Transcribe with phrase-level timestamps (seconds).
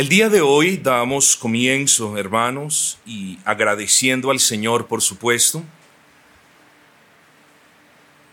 [0.00, 5.62] El día de hoy damos comienzo, hermanos, y agradeciendo al Señor, por supuesto,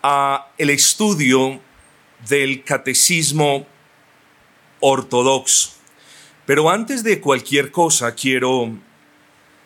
[0.01, 1.59] a el estudio
[2.29, 3.67] del catecismo
[4.79, 5.71] ortodoxo.
[6.45, 8.71] Pero antes de cualquier cosa quiero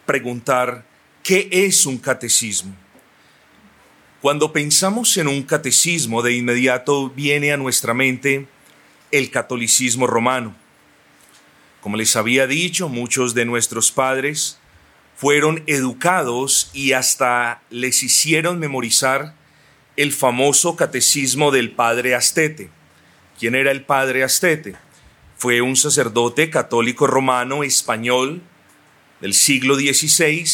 [0.07, 0.83] preguntar,
[1.22, 2.73] ¿qué es un catecismo?
[4.23, 8.47] Cuando pensamos en un catecismo, de inmediato viene a nuestra mente
[9.11, 10.55] el catolicismo romano.
[11.81, 14.59] Como les había dicho, muchos de nuestros padres
[15.15, 19.35] fueron educados y hasta les hicieron memorizar
[19.97, 22.69] el famoso catecismo del padre Astete.
[23.39, 24.75] ¿Quién era el padre Astete?
[25.38, 28.41] Fue un sacerdote católico romano español
[29.19, 30.45] del siglo XVI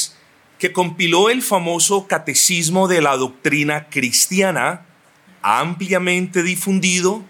[0.59, 4.86] que compiló el famoso catecismo de la doctrina cristiana,
[5.41, 7.23] ampliamente difundido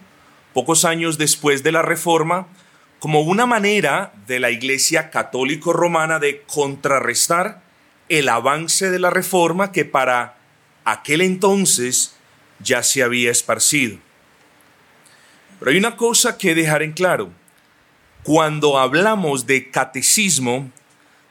[0.54, 2.48] pocos años después de la Reforma,
[3.00, 7.62] como una manera de la Iglesia católico romana de contrarrestar
[8.10, 10.38] el avance de la reforma que para
[10.86, 12.16] aquel entonces
[12.60, 14.00] ya se había esparcido.
[15.60, 17.32] Pero hay una cosa que dejar en claro.
[18.24, 20.72] Cuando hablamos de catecismo,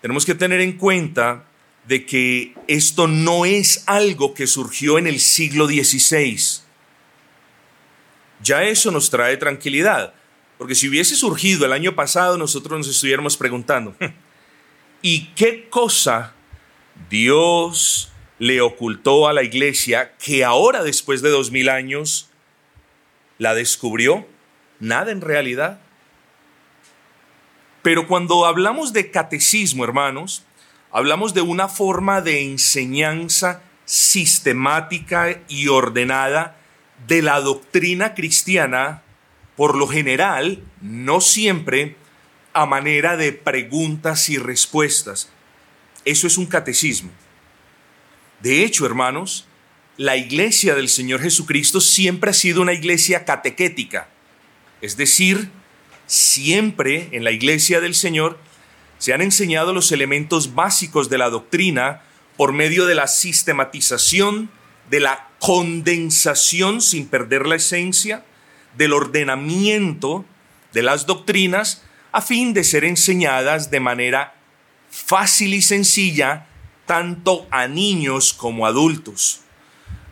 [0.01, 1.45] tenemos que tener en cuenta
[1.87, 6.63] de que esto no es algo que surgió en el siglo XVI.
[8.43, 10.15] Ya eso nos trae tranquilidad.
[10.59, 13.95] Porque si hubiese surgido el año pasado, nosotros nos estuviéramos preguntando,
[15.03, 16.33] ¿y qué cosa
[17.11, 22.31] Dios le ocultó a la iglesia que ahora, después de dos mil años,
[23.39, 24.27] la descubrió?
[24.81, 25.81] Nada en realidad.
[27.83, 30.43] Pero cuando hablamos de catecismo, hermanos,
[30.91, 36.57] hablamos de una forma de enseñanza sistemática y ordenada
[37.07, 39.03] de la doctrina cristiana
[39.57, 41.97] por lo general, no siempre
[42.53, 45.31] a manera de preguntas y respuestas.
[46.05, 47.11] Eso es un catecismo.
[48.41, 49.47] De hecho, hermanos,
[49.97, 54.09] la iglesia del Señor Jesucristo siempre ha sido una iglesia catequética.
[54.83, 55.51] Es decir,
[56.07, 58.39] siempre en la iglesia del Señor
[58.99, 62.03] se han enseñado los elementos básicos de la doctrina
[62.37, 64.51] por medio de la sistematización,
[64.91, 68.25] de la condensación sin perder la esencia,
[68.77, 70.25] del ordenamiento
[70.73, 71.83] de las doctrinas
[72.13, 74.35] a fin de ser enseñadas de manera
[74.91, 76.47] fácil y sencilla
[76.87, 79.41] tanto a niños como adultos.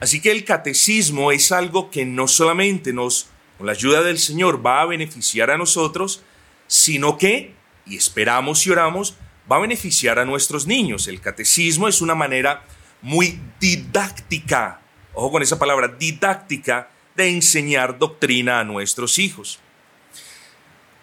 [0.01, 4.65] Así que el catecismo es algo que no solamente nos, con la ayuda del Señor,
[4.65, 6.23] va a beneficiar a nosotros,
[6.67, 7.55] sino que,
[7.87, 9.17] y esperamos y oramos,
[9.51, 11.09] va a beneficiar a nuestros niños.
[11.09, 12.65] El catecismo es una manera
[13.01, 14.81] muy didáctica,
[15.13, 19.61] ojo con esa palabra, didáctica, de enseñar doctrina a nuestros hijos.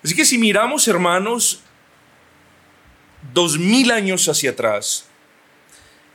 [0.03, 1.61] Así que si miramos, hermanos,
[3.33, 5.07] dos mil años hacia atrás,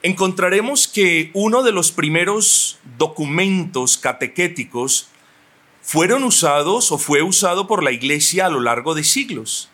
[0.03, 5.09] encontraremos que uno de los primeros documentos catequéticos
[5.82, 9.70] fueron usados o fue usado por la iglesia a lo largo de siglos.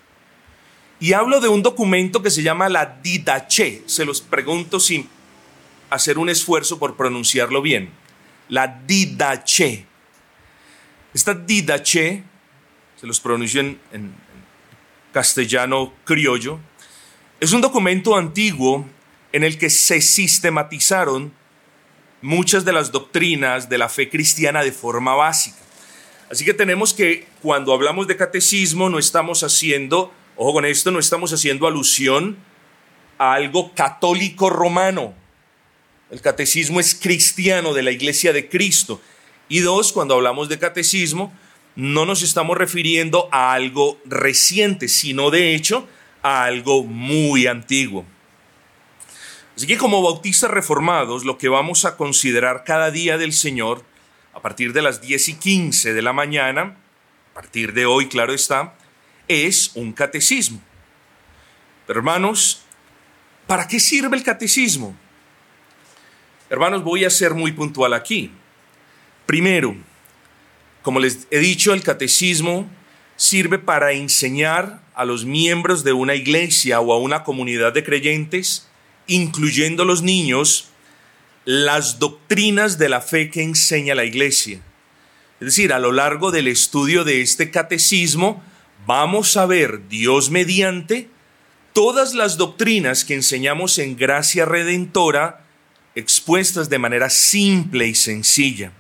[1.01, 3.83] Y hablo de un documento que se llama la Didache.
[3.87, 5.09] Se los pregunto sin
[5.91, 7.91] hacer un esfuerzo por pronunciarlo bien.
[8.49, 9.87] La Didache.
[11.15, 12.23] Esta didache,
[12.99, 13.79] se los pronuncio en,
[15.13, 16.59] castellano criollo,
[17.39, 18.87] es un documento antiguo
[19.33, 21.33] en el que se sistematizaron
[22.23, 25.59] muchas de las doctrinas de la fe cristiana de forma básica.
[26.31, 30.99] Así que tenemos que cuando hablamos de catecismo no estamos haciendo, ojo con esto, no
[30.99, 32.39] estamos haciendo alusión
[33.19, 35.15] a algo católico romano.
[36.11, 39.01] El catecismo es cristiano de la iglesia de Cristo.
[39.49, 41.33] Y dos, cuando hablamos de catecismo,
[41.75, 45.87] no nos estamos refiriendo a algo reciente, sino de hecho
[46.23, 48.05] a algo muy antiguo.
[49.57, 53.85] Así que como bautistas reformados, lo que vamos a considerar cada día del Señor,
[54.35, 56.77] a partir de las 10 y 15 de la mañana,
[57.31, 58.75] a partir de hoy, claro está,
[59.29, 60.61] es un catecismo.
[61.87, 62.63] Pero hermanos,
[63.47, 64.97] ¿para qué sirve el catecismo?
[66.49, 68.31] Hermanos, voy a ser muy puntual aquí.
[69.27, 69.77] Primero,
[70.83, 72.69] como les he dicho, el catecismo
[73.17, 78.69] sirve para enseñar a los miembros de una iglesia o a una comunidad de creyentes,
[79.07, 80.69] incluyendo los niños,
[81.45, 84.61] las doctrinas de la fe que enseña la iglesia.
[85.41, 88.43] Es decir, a lo largo del estudio de este catecismo
[88.87, 91.09] vamos a ver, Dios mediante,
[91.73, 95.45] todas las doctrinas que enseñamos en gracia redentora
[95.95, 98.73] expuestas de manera simple y sencilla.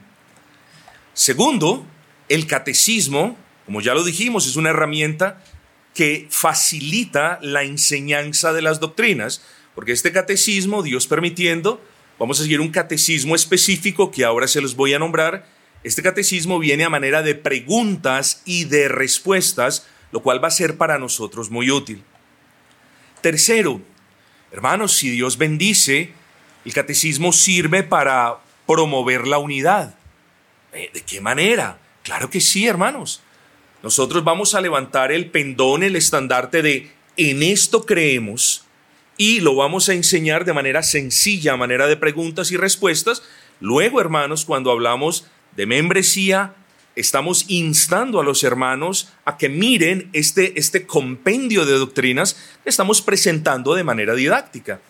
[1.15, 1.87] Segundo,
[2.29, 3.37] el catecismo,
[3.67, 5.43] como ya lo dijimos, es una herramienta
[5.95, 9.43] que facilita la enseñanza de las doctrinas,
[9.75, 11.83] porque este catecismo, Dios permitiendo,
[12.19, 15.47] vamos a seguir un catecismo específico que ahora se los voy a nombrar.
[15.85, 20.77] Este catecismo viene a manera de preguntas y de respuestas, lo cual va a ser
[20.77, 22.03] para nosotros muy útil.
[23.21, 23.81] Tercero,
[24.51, 26.13] hermanos, si Dios bendice,
[26.65, 29.97] el catecismo sirve para promover la unidad.
[30.73, 31.79] Eh, ¿De qué manera?
[32.03, 33.23] Claro que sí, hermanos.
[33.83, 38.65] Nosotros vamos a levantar el pendón, el estandarte de en esto creemos
[39.19, 43.23] y lo vamos a enseñar de manera sencilla, a manera de preguntas y respuestas.
[43.61, 45.27] Luego, hermanos, cuando hablamos
[45.57, 46.55] de membresía,
[46.97, 53.03] estamos instando a los hermanos a que miren este, este compendio de doctrinas que estamos
[53.03, 54.81] presentando de manera didáctica.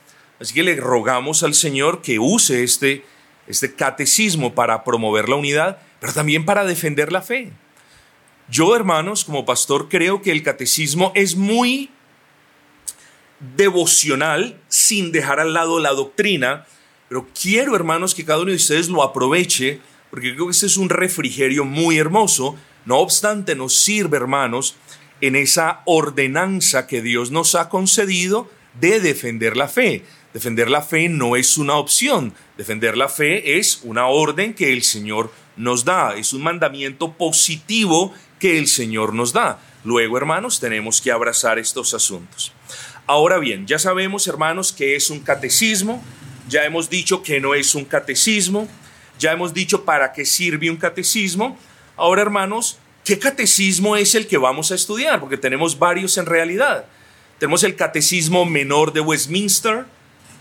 [0.41, 3.05] Así que le rogamos al Señor que use este,
[3.47, 7.53] este catecismo para promover la unidad, pero también para defender la fe.
[8.49, 11.91] Yo, hermanos, como pastor, creo que el catecismo es muy
[13.57, 16.67] devocional sin dejar al lado la doctrina,
[17.09, 19.81] pero quiero, hermanos, que cada uno de ustedes lo aproveche,
[20.11, 22.57] porque creo que este es un refrigerio muy hermoso.
[22.85, 24.77] No obstante, nos sirve, hermanos,
[25.21, 28.51] en esa ordenanza que Dios nos ha concedido
[28.81, 30.05] de defender la fe.
[30.33, 34.83] Defender la fe no es una opción, defender la fe es una orden que el
[34.83, 39.61] Señor nos da, es un mandamiento positivo que el Señor nos da.
[39.85, 42.53] Luego, hermanos, tenemos que abrazar estos asuntos.
[43.07, 46.03] Ahora bien, ya sabemos, hermanos, que es un catecismo,
[46.49, 48.69] ya hemos dicho que no es un catecismo,
[49.19, 51.59] ya hemos dicho para qué sirve un catecismo.
[51.97, 55.21] Ahora, hermanos, ¿qué catecismo es el que vamos a estudiar?
[55.21, 56.87] Porque tenemos varios en realidad.
[57.39, 59.85] Tenemos el catecismo menor de Westminster,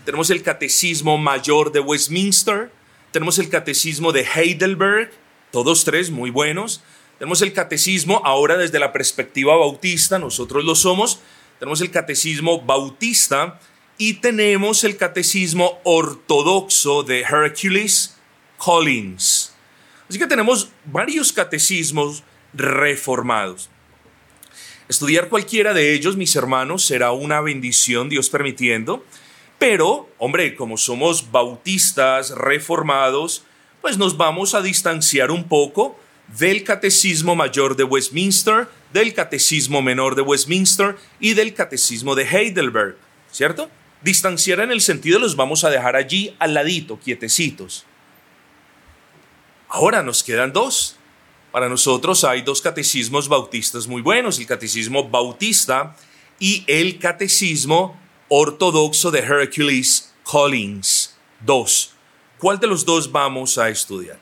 [0.04, 2.70] tenemos el catecismo mayor de Westminster,
[3.12, 5.10] tenemos el catecismo de Heidelberg,
[5.50, 6.82] todos tres muy buenos.
[7.18, 11.20] Tenemos el catecismo ahora desde la perspectiva bautista, nosotros lo somos.
[11.58, 13.60] Tenemos el catecismo bautista
[13.98, 18.16] y tenemos el catecismo ortodoxo de Hercules
[18.56, 19.54] Collins.
[20.08, 22.24] Así que tenemos varios catecismos
[22.54, 23.70] reformados.
[24.88, 29.04] Estudiar cualquiera de ellos, mis hermanos, será una bendición, Dios permitiendo.
[29.62, 33.44] Pero, hombre, como somos bautistas reformados,
[33.80, 35.96] pues nos vamos a distanciar un poco
[36.36, 42.96] del Catecismo Mayor de Westminster, del Catecismo Menor de Westminster y del Catecismo de Heidelberg,
[43.30, 43.70] ¿cierto?
[44.02, 47.86] Distanciar en el sentido los vamos a dejar allí al ladito, quietecitos.
[49.68, 50.96] Ahora nos quedan dos.
[51.52, 55.94] Para nosotros hay dos catecismos bautistas muy buenos, el Catecismo Bautista
[56.40, 58.01] y el Catecismo
[58.34, 61.14] Ortodoxo de Hercules Collins.
[61.40, 61.92] Dos.
[62.38, 64.18] ¿Cuál de los dos vamos a estudiar?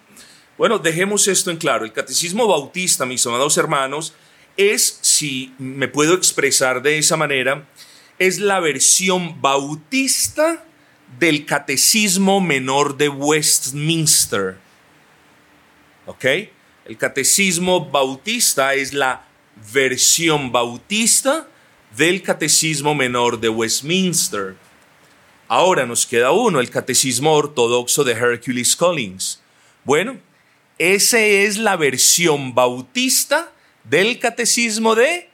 [0.58, 1.84] Bueno, dejemos esto en claro.
[1.84, 4.12] El catecismo bautista, mis amados hermanos,
[4.56, 7.68] es, si me puedo expresar de esa manera,
[8.18, 10.64] es la versión bautista
[11.20, 14.58] del catecismo menor de Westminster.
[16.06, 16.24] ¿Ok?
[16.84, 19.24] El catecismo bautista es la
[19.72, 21.46] versión bautista
[21.96, 24.56] del catecismo menor de Westminster.
[25.48, 29.42] Ahora nos queda uno, el catecismo ortodoxo de Hercules Collins.
[29.84, 30.18] Bueno,
[30.78, 33.52] esa es la versión bautista
[33.84, 35.28] del catecismo de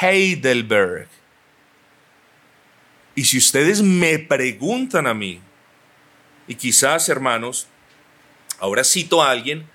[0.00, 1.08] Heidelberg.
[3.14, 5.40] Y si ustedes me preguntan a mí,
[6.46, 7.66] y quizás hermanos,
[8.60, 9.68] ahora cito a alguien,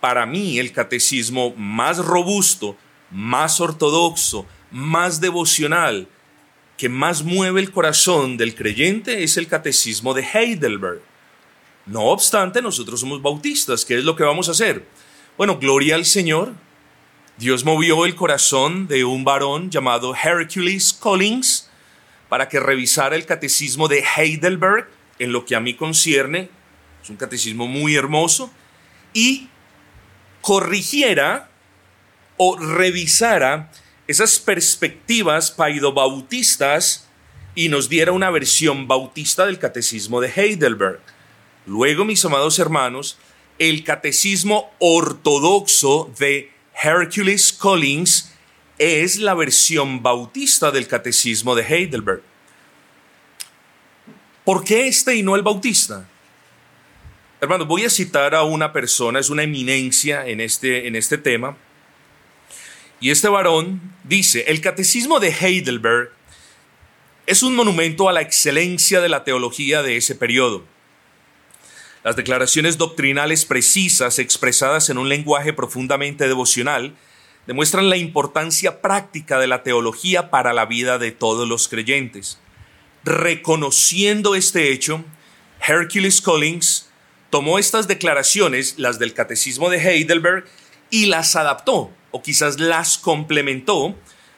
[0.00, 2.76] para mí el catecismo más robusto,
[3.10, 6.08] más ortodoxo, más devocional,
[6.76, 11.00] que más mueve el corazón del creyente es el catecismo de Heidelberg.
[11.86, 13.84] No obstante, nosotros somos bautistas.
[13.84, 14.84] ¿Qué es lo que vamos a hacer?
[15.38, 16.52] Bueno, gloria al Señor.
[17.38, 21.70] Dios movió el corazón de un varón llamado Hercules Collins
[22.28, 26.50] para que revisara el catecismo de Heidelberg en lo que a mí concierne.
[27.02, 28.50] Es un catecismo muy hermoso.
[29.12, 29.48] Y
[30.40, 31.50] corrigiera
[32.36, 33.70] o revisara
[34.06, 37.08] esas perspectivas paidobautistas
[37.54, 41.00] y nos diera una versión bautista del catecismo de Heidelberg.
[41.66, 43.18] Luego, mis amados hermanos,
[43.58, 48.32] el catecismo ortodoxo de Hercules Collins
[48.78, 52.22] es la versión bautista del catecismo de Heidelberg.
[54.44, 56.06] ¿Por qué este y no el bautista?
[57.40, 61.56] Hermanos, voy a citar a una persona, es una eminencia en este, en este tema.
[63.00, 66.12] Y este varón dice, el catecismo de Heidelberg
[67.26, 70.64] es un monumento a la excelencia de la teología de ese periodo
[72.06, 76.94] las declaraciones doctrinales precisas expresadas en un lenguaje profundamente devocional
[77.48, 82.38] demuestran la importancia práctica de la teología para la vida de todos los creyentes.
[83.02, 85.04] Reconociendo este hecho,
[85.66, 86.88] Hercules Collins
[87.28, 90.44] tomó estas declaraciones, las del Catecismo de Heidelberg,
[90.90, 93.94] y las adaptó, o quizás las complementó,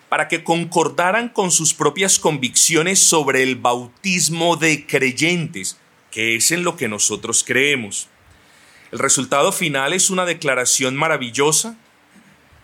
[0.08, 5.78] para que concordaran con sus propias convicciones sobre el bautismo de creyentes,
[6.11, 8.08] que es en lo que nosotros creemos.
[8.90, 11.76] El resultado final es una declaración maravillosa,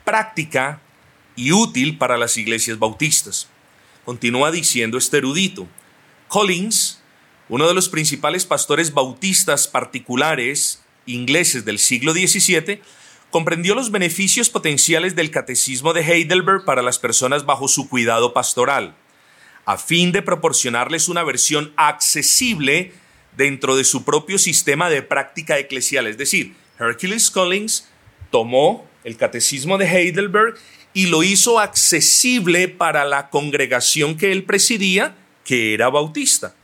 [0.04, 0.80] práctica
[1.36, 3.48] y útil para las iglesias bautistas.
[4.04, 5.68] Continúa diciendo este erudito.
[6.26, 7.00] Collins,
[7.48, 12.80] uno de los principales pastores bautistas particulares ingleses del siglo XVII,
[13.34, 18.94] comprendió los beneficios potenciales del catecismo de Heidelberg para las personas bajo su cuidado pastoral,
[19.64, 22.92] a fin de proporcionarles una versión accesible
[23.36, 26.06] dentro de su propio sistema de práctica eclesial.
[26.06, 27.88] Es decir, Hercules Collins
[28.30, 30.54] tomó el catecismo de Heidelberg
[30.92, 36.54] y lo hizo accesible para la congregación que él presidía, que era bautista.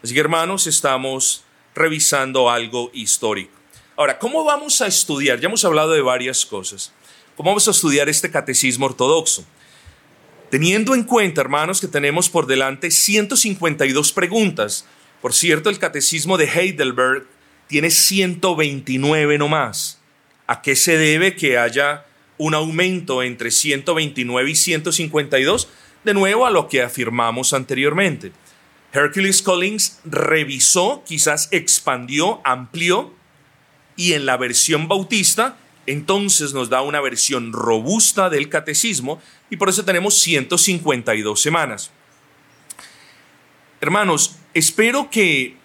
[0.02, 3.52] Así que hermanos, estamos revisando algo histórico.
[3.97, 5.40] Ahora, ¿cómo vamos a estudiar?
[5.40, 6.92] Ya hemos hablado de varias cosas.
[7.37, 9.45] ¿Cómo vamos a estudiar este catecismo ortodoxo?
[10.50, 14.87] Teniendo en cuenta, hermanos, que tenemos por delante 152 preguntas.
[15.21, 17.26] Por cierto, el catecismo de Heidelberg
[17.67, 20.01] tiene 129 nomás.
[20.47, 22.07] ¿A qué se debe que haya
[22.39, 25.69] un aumento entre 129 y 152?
[26.05, 28.33] De nuevo a lo que afirmamos anteriormente.
[28.93, 33.13] Hercules Collins revisó, quizás expandió, amplió,
[33.97, 35.57] y en la versión bautista,
[35.87, 39.21] entonces nos da una versión robusta del catecismo,
[39.51, 41.91] y por eso tenemos 152 semanas.
[43.81, 45.57] Hermanos, espero que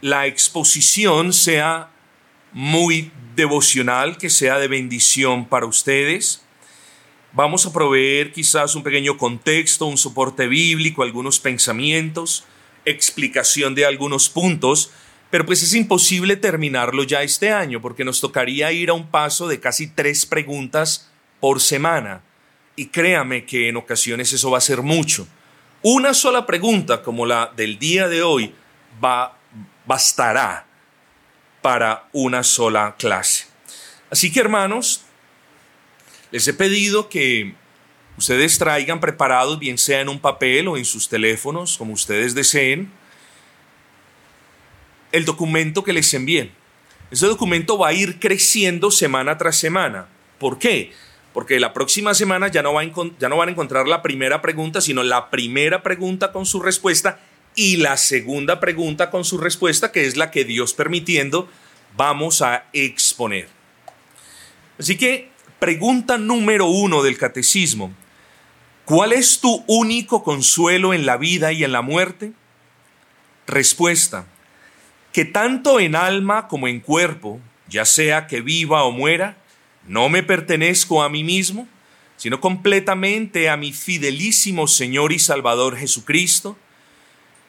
[0.00, 1.90] la exposición sea
[2.52, 6.42] muy devocional, que sea de bendición para ustedes.
[7.32, 12.44] Vamos a proveer quizás un pequeño contexto, un soporte bíblico, algunos pensamientos,
[12.84, 14.90] explicación de algunos puntos,
[15.30, 19.46] pero pues es imposible terminarlo ya este año porque nos tocaría ir a un paso
[19.46, 22.22] de casi tres preguntas por semana.
[22.74, 25.28] Y créame que en ocasiones eso va a ser mucho.
[25.82, 28.52] Una sola pregunta como la del día de hoy
[29.02, 29.38] va,
[29.86, 30.66] bastará
[31.62, 33.46] para una sola clase.
[34.10, 35.02] Así que hermanos,
[36.30, 37.54] les he pedido que
[38.16, 42.90] ustedes traigan preparados, bien sea en un papel o en sus teléfonos, como ustedes deseen,
[45.12, 46.52] el documento que les envíen.
[47.10, 50.06] Ese documento va a ir creciendo semana tras semana.
[50.38, 50.92] ¿Por qué?
[51.32, 52.80] Porque la próxima semana ya no,
[53.18, 57.20] ya no van a encontrar la primera pregunta, sino la primera pregunta con su respuesta
[57.54, 61.48] y la segunda pregunta con su respuesta, que es la que Dios permitiendo
[61.96, 63.48] vamos a exponer.
[64.78, 67.92] Así que, pregunta número uno del catecismo.
[68.84, 72.32] ¿Cuál es tu único consuelo en la vida y en la muerte?
[73.46, 74.26] Respuesta.
[75.12, 79.36] Que tanto en alma como en cuerpo, ya sea que viva o muera,
[79.86, 81.68] no me pertenezco a mí mismo,
[82.16, 86.56] sino completamente a mi fidelísimo Señor y Salvador Jesucristo,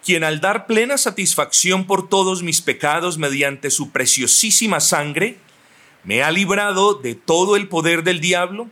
[0.03, 5.37] quien al dar plena satisfacción por todos mis pecados mediante su preciosísima sangre,
[6.03, 8.69] me ha librado de todo el poder del diablo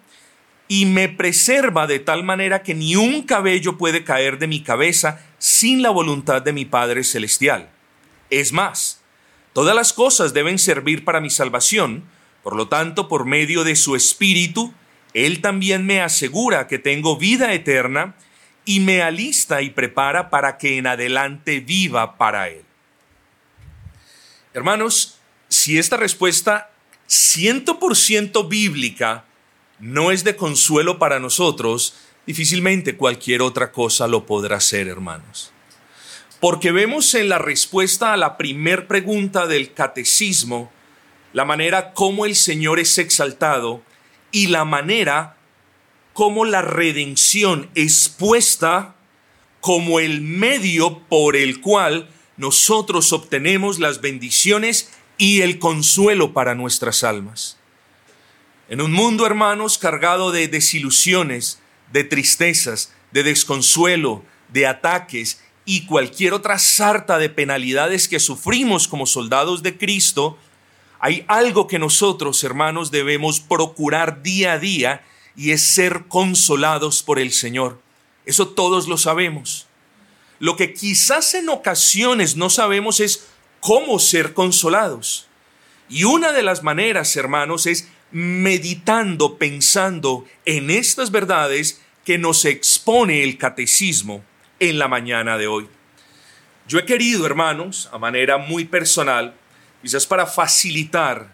[0.68, 5.26] y me preserva de tal manera que ni un cabello puede caer de mi cabeza
[5.38, 7.70] sin la voluntad de mi Padre Celestial.
[8.30, 9.02] Es más,
[9.54, 12.04] todas las cosas deben servir para mi salvación,
[12.44, 14.74] por lo tanto, por medio de su Espíritu,
[15.14, 18.16] Él también me asegura que tengo vida eterna,
[18.70, 22.62] y me alista y prepara para que en adelante viva para Él.
[24.54, 26.70] Hermanos, si esta respuesta
[27.08, 29.26] 100% bíblica
[29.80, 31.96] no es de consuelo para nosotros,
[32.28, 35.52] difícilmente cualquier otra cosa lo podrá ser, hermanos.
[36.40, 40.72] Porque vemos en la respuesta a la primer pregunta del catecismo
[41.34, 43.82] la manera como el Señor es exaltado
[44.32, 45.38] y la manera
[46.20, 48.98] cómo la redención es puesta
[49.62, 57.06] como el medio por el cual nosotros obtenemos las bendiciones y el consuelo para nuestras
[57.06, 57.58] almas.
[58.68, 61.62] En un mundo, hermanos, cargado de desilusiones,
[61.94, 69.06] de tristezas, de desconsuelo, de ataques y cualquier otra sarta de penalidades que sufrimos como
[69.06, 70.38] soldados de Cristo,
[71.00, 75.02] hay algo que nosotros, hermanos, debemos procurar día a día
[75.36, 77.82] y es ser consolados por el Señor.
[78.26, 79.68] Eso todos lo sabemos.
[80.40, 83.28] Lo que quizás en ocasiones no sabemos es
[83.60, 85.28] cómo ser consolados.
[85.90, 93.24] Y una de las maneras, hermanos, es meditando, pensando en estas verdades que nos expone
[93.24, 94.24] el catecismo
[94.60, 95.68] en la mañana de hoy.
[96.68, 99.36] Yo he querido, hermanos, a manera muy personal,
[99.82, 101.34] quizás para facilitar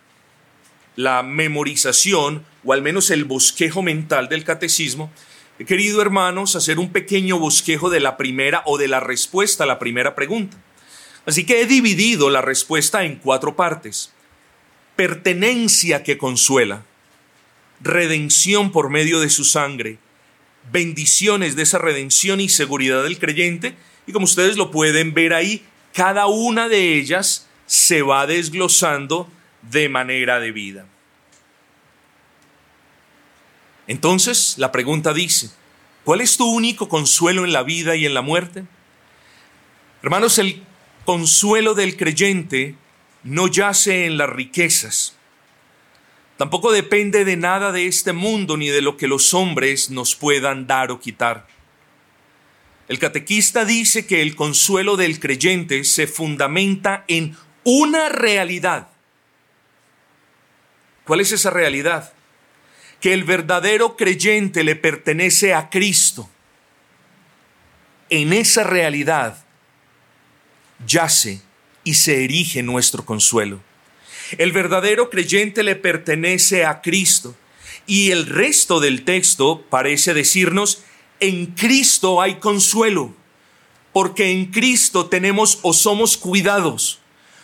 [0.95, 5.11] la memorización o al menos el bosquejo mental del catecismo,
[5.59, 9.67] he querido, hermanos, hacer un pequeño bosquejo de la primera o de la respuesta a
[9.67, 10.57] la primera pregunta.
[11.25, 14.11] Así que he dividido la respuesta en cuatro partes.
[14.95, 16.83] Pertenencia que consuela,
[17.81, 19.97] redención por medio de su sangre,
[20.71, 23.75] bendiciones de esa redención y seguridad del creyente,
[24.07, 29.29] y como ustedes lo pueden ver ahí, cada una de ellas se va desglosando
[29.61, 30.85] de manera debida.
[33.87, 35.49] Entonces la pregunta dice,
[36.03, 38.65] ¿cuál es tu único consuelo en la vida y en la muerte?
[40.01, 40.63] Hermanos, el
[41.05, 42.75] consuelo del creyente
[43.23, 45.15] no yace en las riquezas,
[46.37, 50.67] tampoco depende de nada de este mundo ni de lo que los hombres nos puedan
[50.67, 51.47] dar o quitar.
[52.87, 58.89] El catequista dice que el consuelo del creyente se fundamenta en una realidad.
[61.03, 62.14] ¿Cuál es esa realidad?
[62.99, 66.29] Que el verdadero creyente le pertenece a Cristo.
[68.09, 69.43] En esa realidad
[70.85, 71.41] yace
[71.83, 73.61] y se erige nuestro consuelo.
[74.37, 77.35] El verdadero creyente le pertenece a Cristo.
[77.87, 80.83] Y el resto del texto parece decirnos
[81.19, 83.13] en Cristo hay consuelo,
[83.93, 86.99] porque en Cristo tenemos o somos cuidados,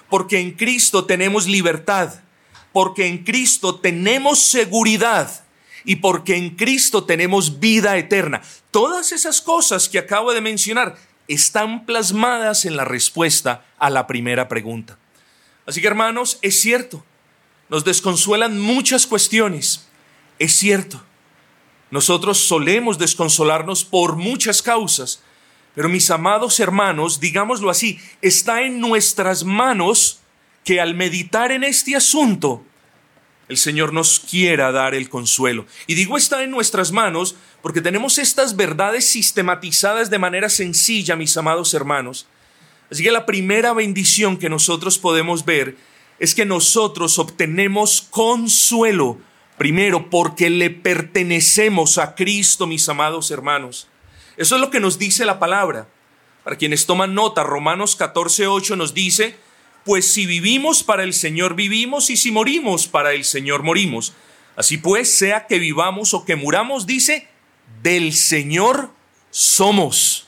[0.10, 2.22] porque en Cristo tenemos libertad,
[2.72, 5.44] porque en Cristo tenemos seguridad
[5.84, 8.42] y porque en Cristo tenemos vida eterna.
[8.72, 14.48] Todas esas cosas que acabo de mencionar están plasmadas en la respuesta a la primera
[14.48, 14.98] pregunta.
[15.66, 17.04] Así que hermanos, es cierto,
[17.70, 19.88] nos desconsuelan muchas cuestiones,
[20.40, 21.02] es cierto
[21.92, 25.22] nosotros solemos desconsolarnos por muchas causas,
[25.76, 30.21] pero mis amados hermanos, digámoslo así, está en nuestras manos
[30.64, 32.64] que al meditar en este asunto,
[33.48, 35.66] el Señor nos quiera dar el consuelo.
[35.88, 41.36] Y digo está en nuestras manos porque tenemos estas verdades sistematizadas de manera sencilla, mis
[41.38, 42.28] amados hermanos.
[42.90, 45.78] Así que la primera bendición que nosotros podemos ver
[46.20, 49.20] es que nosotros obtenemos consuelo
[49.62, 53.88] Primero, porque le pertenecemos a Cristo, mis amados hermanos.
[54.36, 55.88] Eso es lo que nos dice la palabra.
[56.44, 59.38] Para quienes toman nota, Romanos 14, 8 nos dice,
[59.86, 64.14] pues si vivimos para el Señor vivimos y si morimos para el Señor morimos.
[64.56, 67.28] Así pues, sea que vivamos o que muramos, dice,
[67.82, 68.92] del Señor
[69.30, 70.28] somos.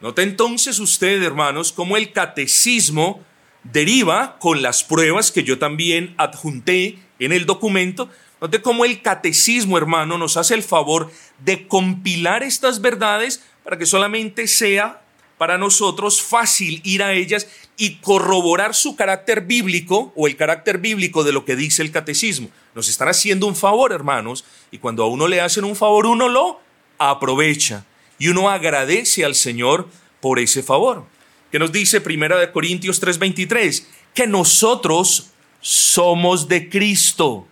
[0.00, 3.24] Note entonces usted, hermanos, cómo el catecismo
[3.64, 8.08] deriva con las pruebas que yo también adjunté en el documento,
[8.40, 13.86] note cómo el catecismo, hermano, nos hace el favor de compilar estas verdades para que
[13.86, 15.02] solamente sea
[15.38, 17.46] para nosotros fácil ir a ellas
[17.76, 22.50] y corroborar su carácter bíblico o el carácter bíblico de lo que dice el catecismo.
[22.74, 26.28] Nos están haciendo un favor, hermanos, y cuando a uno le hacen un favor, uno
[26.28, 26.60] lo
[26.98, 27.86] aprovecha
[28.18, 29.88] y uno agradece al Señor
[30.20, 31.04] por ese favor.
[31.52, 35.28] Que nos dice Primera de Corintios 3:23, que nosotros
[35.60, 37.46] somos de Cristo.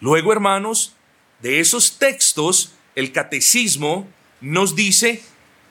[0.00, 0.94] Luego, hermanos,
[1.40, 4.08] de esos textos, el catecismo
[4.40, 5.22] nos dice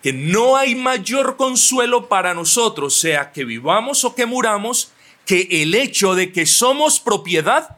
[0.03, 4.91] que no hay mayor consuelo para nosotros, sea que vivamos o que muramos,
[5.25, 7.77] que el hecho de que somos propiedad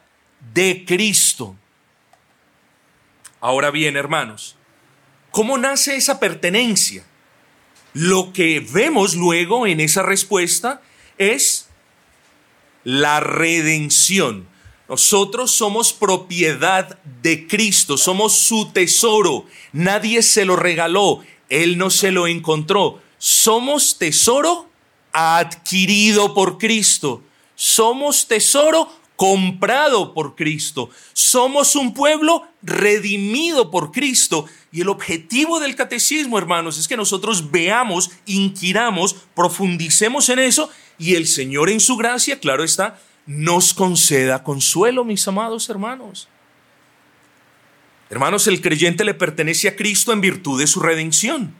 [0.53, 1.55] de Cristo.
[3.39, 4.55] Ahora bien, hermanos,
[5.29, 7.05] ¿cómo nace esa pertenencia?
[7.93, 10.81] Lo que vemos luego en esa respuesta
[11.19, 11.69] es
[12.83, 14.47] la redención.
[14.89, 19.45] Nosotros somos propiedad de Cristo, somos su tesoro.
[19.73, 23.01] Nadie se lo regaló, Él no se lo encontró.
[23.17, 24.69] Somos tesoro
[25.11, 27.23] adquirido por Cristo.
[27.55, 30.89] Somos tesoro comprado por Cristo.
[31.13, 34.45] Somos un pueblo redimido por Cristo.
[34.71, 41.15] Y el objetivo del catecismo, hermanos, es que nosotros veamos, inquiramos, profundicemos en eso y
[41.15, 46.27] el Señor en su gracia, claro está, nos conceda consuelo, mis amados hermanos.
[48.09, 51.55] Hermanos, el creyente le pertenece a Cristo en virtud de su redención.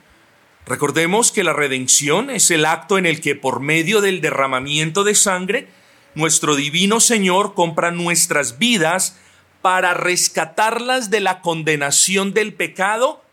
[0.67, 5.15] Recordemos que la redención es el acto en el que por medio del derramamiento de
[5.15, 5.67] sangre
[6.15, 9.17] nuestro divino Señor compra nuestras vidas
[9.62, 13.23] para rescatarlas de la condenación del pecado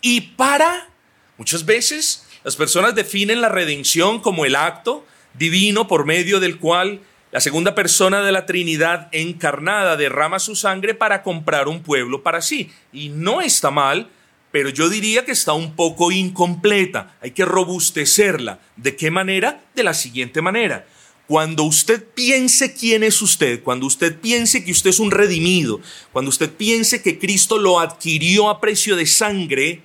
[0.00, 0.88] y para,
[1.36, 7.00] muchas veces, las personas definen la redención como el acto divino por medio del cual
[7.32, 12.42] la segunda persona de la Trinidad encarnada derrama su sangre para comprar un pueblo para
[12.42, 12.70] sí.
[12.92, 14.10] Y no está mal,
[14.50, 17.16] pero yo diría que está un poco incompleta.
[17.20, 18.58] Hay que robustecerla.
[18.76, 19.62] ¿De qué manera?
[19.76, 20.86] De la siguiente manera.
[21.28, 25.80] Cuando usted piense quién es usted, cuando usted piense que usted es un redimido,
[26.12, 29.82] cuando usted piense que Cristo lo adquirió a precio de sangre,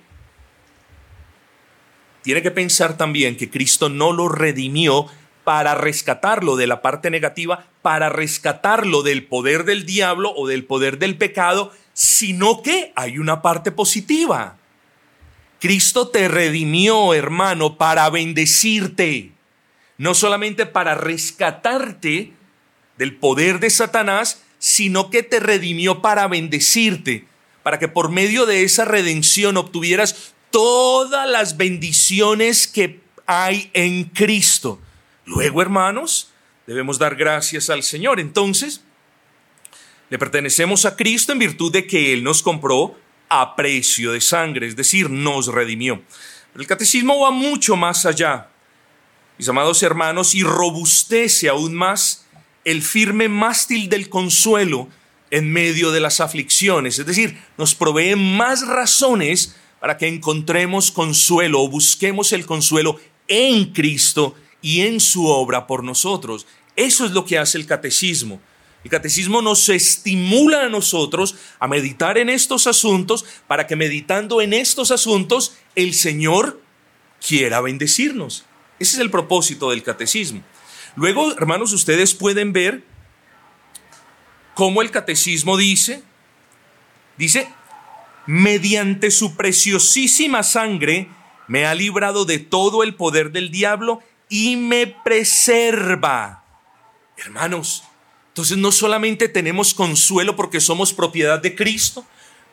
[2.22, 5.06] tiene que pensar también que Cristo no lo redimió
[5.46, 10.98] para rescatarlo de la parte negativa, para rescatarlo del poder del diablo o del poder
[10.98, 14.56] del pecado, sino que hay una parte positiva.
[15.60, 19.36] Cristo te redimió, hermano, para bendecirte
[19.98, 22.32] no solamente para rescatarte
[22.98, 27.26] del poder de Satanás, sino que te redimió para bendecirte,
[27.62, 34.80] para que por medio de esa redención obtuvieras todas las bendiciones que hay en Cristo.
[35.26, 36.32] Luego, hermanos,
[36.66, 38.18] debemos dar gracias al Señor.
[38.18, 38.82] Entonces,
[40.08, 44.66] le pertenecemos a Cristo en virtud de que Él nos compró a precio de sangre,
[44.66, 46.02] es decir, nos redimió.
[46.54, 48.48] El catecismo va mucho más allá
[49.38, 52.26] mis amados hermanos, y robustece aún más
[52.64, 54.88] el firme mástil del consuelo
[55.30, 56.98] en medio de las aflicciones.
[56.98, 63.72] Es decir, nos provee más razones para que encontremos consuelo o busquemos el consuelo en
[63.72, 64.34] Cristo
[64.66, 66.44] y en su obra por nosotros.
[66.74, 68.40] Eso es lo que hace el catecismo.
[68.82, 74.52] El catecismo nos estimula a nosotros a meditar en estos asuntos para que meditando en
[74.52, 76.60] estos asuntos el Señor
[77.24, 78.44] quiera bendecirnos.
[78.80, 80.42] Ese es el propósito del catecismo.
[80.96, 82.82] Luego, hermanos, ustedes pueden ver
[84.54, 86.02] cómo el catecismo dice,
[87.16, 87.46] dice,
[88.26, 91.08] mediante su preciosísima sangre
[91.46, 96.44] me ha librado de todo el poder del diablo y me preserva.
[97.16, 97.84] Hermanos,
[98.28, 102.04] entonces no solamente tenemos consuelo porque somos propiedad de Cristo,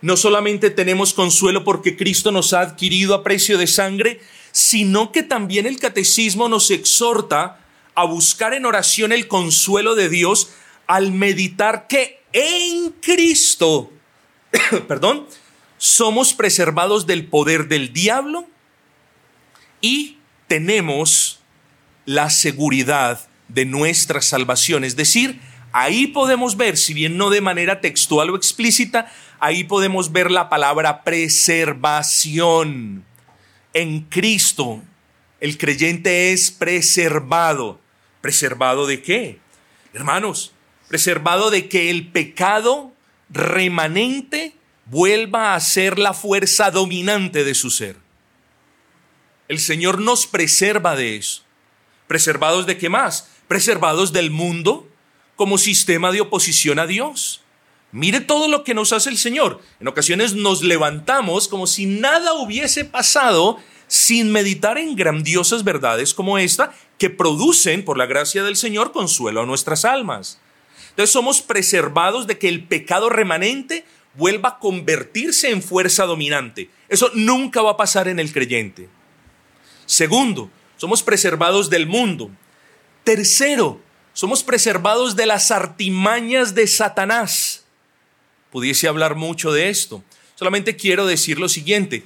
[0.02, 5.24] no solamente tenemos consuelo porque Cristo nos ha adquirido a precio de sangre, sino que
[5.24, 7.60] también el catecismo nos exhorta
[7.96, 10.50] a buscar en oración el consuelo de Dios
[10.88, 13.92] al meditar que en Cristo,
[14.88, 15.28] perdón,
[15.78, 18.48] somos preservados del poder del diablo
[19.82, 21.33] y tenemos
[22.06, 24.84] la seguridad de nuestra salvación.
[24.84, 25.40] Es decir,
[25.72, 30.50] ahí podemos ver, si bien no de manera textual o explícita, ahí podemos ver la
[30.50, 33.06] palabra preservación
[33.74, 34.82] en Cristo
[35.44, 37.82] el creyente es preservado.
[38.22, 39.40] ¿Preservado de qué?
[39.94, 40.54] Hermanos,
[40.88, 42.94] preservado de que el pecado
[43.30, 47.98] remanente vuelva a ser la fuerza dominante de su ser.
[49.50, 51.43] El Señor nos preserva de eso.
[52.08, 53.30] ¿Preservados de qué más?
[53.48, 54.88] Preservados del mundo
[55.36, 57.42] como sistema de oposición a Dios.
[57.92, 59.62] Mire todo lo que nos hace el Señor.
[59.80, 66.40] En ocasiones nos levantamos como si nada hubiese pasado sin meditar en grandiosas verdades como
[66.40, 70.40] esta que producen, por la gracia del Señor, consuelo a nuestras almas.
[70.90, 73.86] Entonces somos preservados de que el pecado remanente
[74.16, 76.70] vuelva a convertirse en fuerza dominante.
[76.90, 78.90] Eso nunca va a pasar en el creyente.
[79.86, 82.30] Segundo, somos preservados del mundo.
[83.04, 83.82] Tercero,
[84.14, 87.64] somos preservados de las artimañas de Satanás
[88.54, 90.04] pudiese hablar mucho de esto.
[90.36, 92.04] Solamente quiero decir lo siguiente.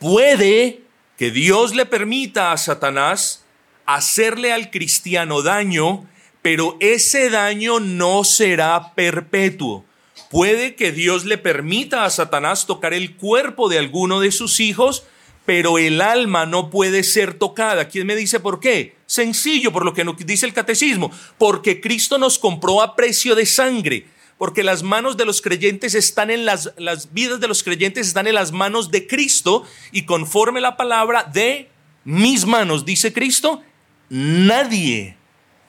[0.00, 0.82] Puede
[1.16, 3.44] que Dios le permita a Satanás
[3.86, 6.04] hacerle al cristiano daño,
[6.42, 9.84] pero ese daño no será perpetuo.
[10.32, 15.04] Puede que Dios le permita a Satanás tocar el cuerpo de alguno de sus hijos,
[15.46, 17.88] pero el alma no puede ser tocada.
[17.88, 18.96] ¿Quién me dice por qué?
[19.06, 24.06] Sencillo, por lo que dice el catecismo, porque Cristo nos compró a precio de sangre
[24.38, 28.26] porque las manos de los creyentes están en las, las vidas de los creyentes están
[28.26, 31.70] en las manos de Cristo y conforme la palabra de
[32.04, 33.62] mis manos, dice Cristo,
[34.08, 35.16] nadie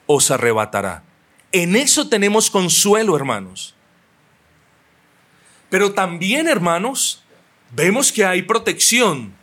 [0.08, 1.04] os arrebatará.
[1.52, 3.76] En eso tenemos consuelo, hermanos.
[5.70, 7.24] Pero también, hermanos,
[7.72, 9.35] vemos que hay protección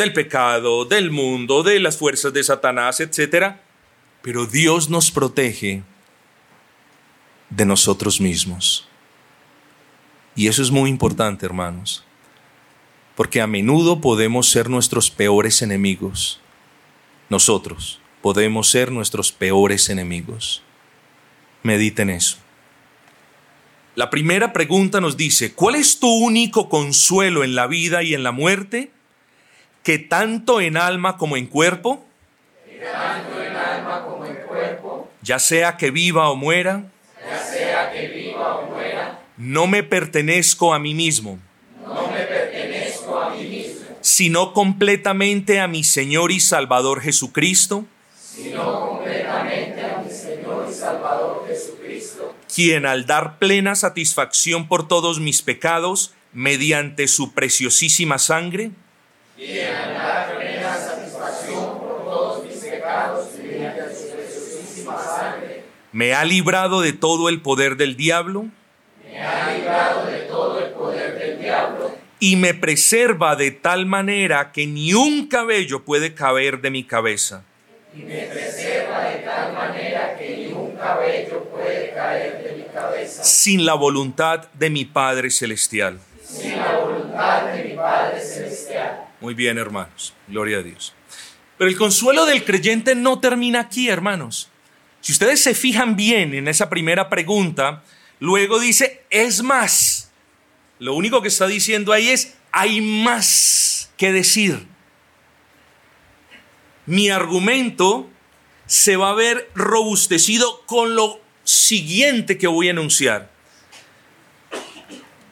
[0.00, 3.56] del pecado, del mundo, de las fuerzas de Satanás, etc.
[4.22, 5.82] Pero Dios nos protege
[7.50, 8.88] de nosotros mismos.
[10.34, 12.04] Y eso es muy importante, hermanos,
[13.14, 16.40] porque a menudo podemos ser nuestros peores enemigos,
[17.28, 20.62] nosotros, podemos ser nuestros peores enemigos.
[21.62, 22.38] Mediten eso.
[23.96, 28.22] La primera pregunta nos dice, ¿cuál es tu único consuelo en la vida y en
[28.22, 28.92] la muerte?
[29.82, 32.04] Que tanto en alma como en cuerpo,
[35.22, 36.84] ya sea que viva o muera,
[39.36, 41.38] no me pertenezco a mí mismo,
[41.82, 48.88] no me pertenezco a mí mismo, sino completamente a mi Señor y Salvador Jesucristo, sino
[48.88, 55.42] completamente a mi Señor y Salvador Jesucristo, quien al dar plena satisfacción por todos mis
[55.42, 58.72] pecados, mediante su preciosísima sangre,
[59.40, 66.24] quien al dar plena satisfacción por todos mis pecados mediante su preciosísima sangre, me ha
[66.24, 68.46] librado de todo el poder del diablo
[69.10, 74.52] me ha librado de todo el poder del diablo y me preserva de tal manera
[74.52, 77.42] que ni un cabello puede caber de mi cabeza.
[77.94, 83.24] y me preserva de tal manera que ni un cabello puede caer de mi cabeza,
[83.24, 85.98] sin la voluntad de mi Padre Celestial.
[86.22, 88.49] sin la voluntad de mi Padre Celestial.
[89.20, 90.14] Muy bien, hermanos.
[90.28, 90.94] Gloria a Dios.
[91.58, 94.48] Pero el consuelo del creyente no termina aquí, hermanos.
[95.00, 97.82] Si ustedes se fijan bien en esa primera pregunta,
[98.18, 100.10] luego dice, es más.
[100.78, 104.66] Lo único que está diciendo ahí es, hay más que decir.
[106.86, 108.08] Mi argumento
[108.66, 113.30] se va a ver robustecido con lo siguiente que voy a enunciar.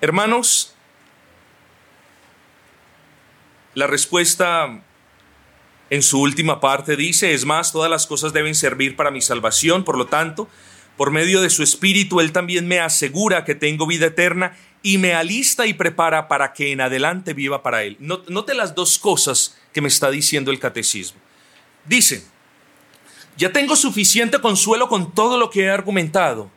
[0.00, 0.74] Hermanos,
[3.78, 4.82] la respuesta
[5.90, 9.84] en su última parte dice, es más, todas las cosas deben servir para mi salvación,
[9.84, 10.48] por lo tanto,
[10.96, 15.14] por medio de su Espíritu, Él también me asegura que tengo vida eterna y me
[15.14, 17.96] alista y prepara para que en adelante viva para Él.
[18.00, 21.20] Not- Note las dos cosas que me está diciendo el catecismo.
[21.84, 22.26] Dice,
[23.36, 26.50] ya tengo suficiente consuelo con todo lo que he argumentado,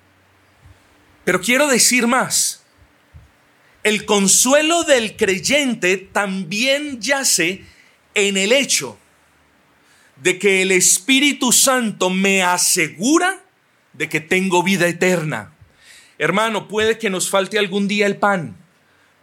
[1.24, 2.61] pero quiero decir más.
[3.84, 7.66] El consuelo del creyente también yace
[8.14, 8.98] en el hecho
[10.22, 13.44] de que el Espíritu Santo me asegura
[13.94, 15.56] de que tengo vida eterna.
[16.20, 18.56] Hermano, puede que nos falte algún día el pan.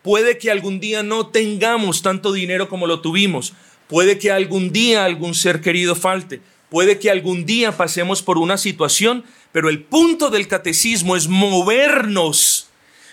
[0.03, 3.53] Puede que algún día no tengamos tanto dinero como lo tuvimos.
[3.87, 6.41] Puede que algún día algún ser querido falte.
[6.69, 12.68] Puede que algún día pasemos por una situación, pero el punto del catecismo es movernos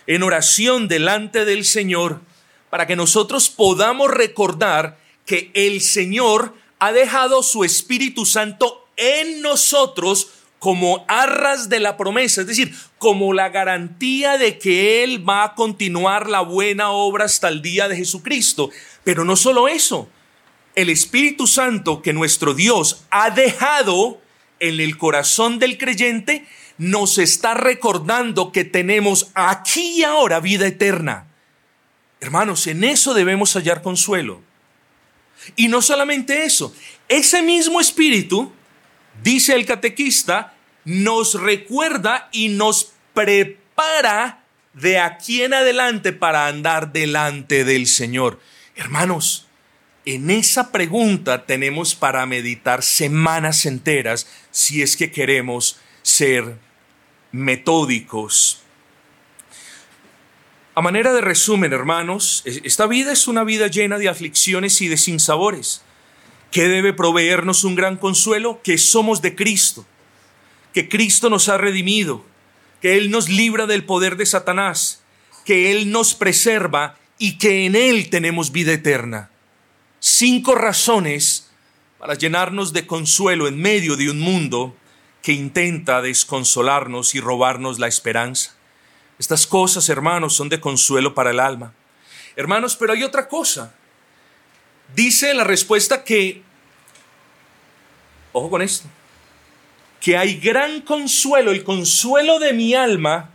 [0.07, 2.21] en oración delante del Señor
[2.69, 10.29] para que nosotros podamos recordar que el Señor ha dejado su Espíritu Santo en nosotros
[10.59, 15.55] como arras de la promesa, es decir, como la garantía de que Él va a
[15.55, 18.71] continuar la buena obra hasta el día de Jesucristo.
[19.03, 20.09] Pero no solo eso,
[20.73, 24.19] el Espíritu Santo que nuestro Dios ha dejado
[24.59, 31.27] en el corazón del creyente nos está recordando que tenemos aquí y ahora vida eterna.
[32.19, 34.41] Hermanos, en eso debemos hallar consuelo.
[35.55, 36.73] Y no solamente eso,
[37.07, 38.51] ese mismo Espíritu,
[39.21, 40.53] dice el catequista,
[40.85, 48.39] nos recuerda y nos prepara de aquí en adelante para andar delante del Señor.
[48.75, 49.47] Hermanos,
[50.05, 56.57] en esa pregunta tenemos para meditar semanas enteras si es que queremos ser
[57.35, 58.61] metódicos.
[60.73, 64.97] A manera de resumen, hermanos, esta vida es una vida llena de aflicciones y de
[64.97, 65.81] sinsabores.
[66.51, 68.61] ¿Qué debe proveernos un gran consuelo?
[68.63, 69.85] Que somos de Cristo,
[70.73, 72.23] que Cristo nos ha redimido,
[72.81, 75.03] que Él nos libra del poder de Satanás,
[75.43, 79.29] que Él nos preserva y que en Él tenemos vida eterna.
[79.99, 81.49] Cinco razones
[81.99, 84.75] para llenarnos de consuelo en medio de un mundo
[85.25, 88.53] que intenta desconsolarnos y robarnos la esperanza.
[89.17, 91.73] Estas cosas, hermanos, son de consuelo para el alma.
[92.35, 93.73] Hermanos, pero hay otra cosa.
[94.95, 96.43] Dice la respuesta que,
[98.33, 98.87] ojo con esto,
[99.99, 103.31] que hay gran consuelo, el consuelo de mi alma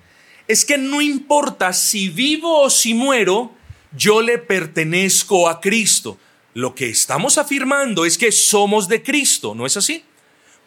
[0.46, 3.50] es que no importa si vivo o si muero,
[3.96, 6.18] yo le pertenezco a Cristo.
[6.54, 10.04] Lo que estamos afirmando es que somos de Cristo, ¿no es así?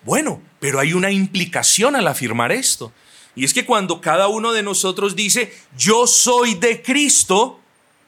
[0.03, 2.91] Bueno, pero hay una implicación al afirmar esto.
[3.35, 7.59] Y es que cuando cada uno de nosotros dice, yo soy de Cristo,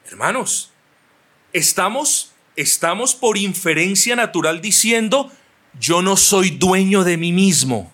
[0.08, 0.72] hermanos,
[1.52, 5.32] estamos, estamos por inferencia natural diciendo,
[5.80, 7.92] yo no soy dueño de mí mismo.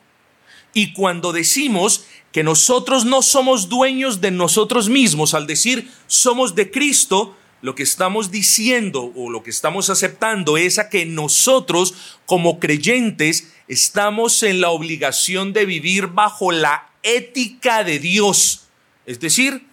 [0.74, 6.72] Y cuando decimos que nosotros no somos dueños de nosotros mismos, al decir somos de
[6.72, 12.60] Cristo, lo que estamos diciendo o lo que estamos aceptando es a que nosotros como
[12.60, 18.68] creyentes estamos en la obligación de vivir bajo la ética de Dios,
[19.06, 19.66] es decir,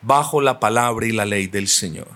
[0.00, 2.08] bajo la palabra y la ley del Señor.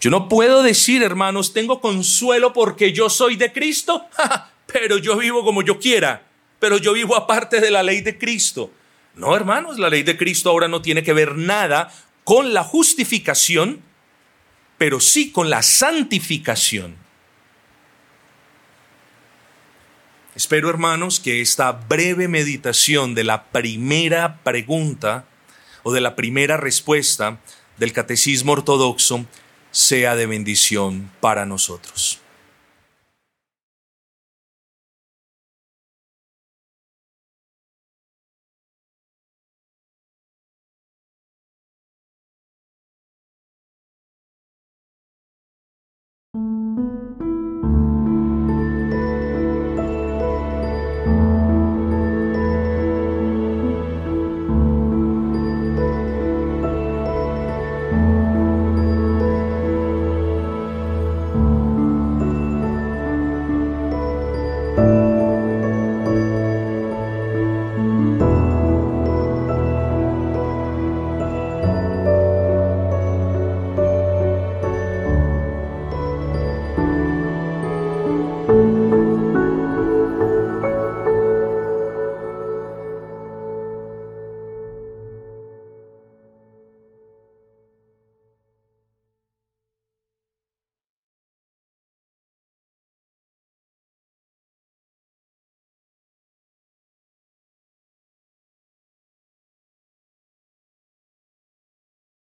[0.00, 4.04] Yo no puedo decir, hermanos, tengo consuelo porque yo soy de Cristo,
[4.66, 6.26] pero yo vivo como yo quiera,
[6.58, 8.70] pero yo vivo aparte de la ley de Cristo.
[9.16, 11.92] No, hermanos, la ley de Cristo ahora no tiene que ver nada
[12.24, 13.82] con la justificación,
[14.78, 16.96] pero sí con la santificación.
[20.34, 25.26] Espero, hermanos, que esta breve meditación de la primera pregunta
[25.84, 27.38] o de la primera respuesta
[27.76, 29.26] del catecismo ortodoxo
[29.70, 32.23] sea de bendición para nosotros.